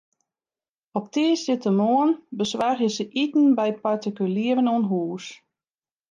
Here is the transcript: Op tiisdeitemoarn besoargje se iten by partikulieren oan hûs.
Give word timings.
Op 0.97 1.05
tiisdeitemoarn 1.13 2.13
besoargje 2.39 2.89
se 2.95 3.05
iten 3.23 3.45
by 3.57 3.69
partikulieren 3.83 4.67
oan 4.73 4.85
hûs. 4.91 5.25